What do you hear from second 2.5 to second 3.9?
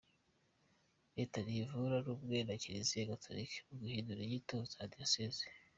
Kiliziya Gatolika ku